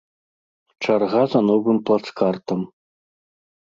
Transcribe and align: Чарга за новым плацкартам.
Чарга 0.85 1.21
за 1.35 1.39
новым 1.51 1.77
плацкартам. 1.91 2.59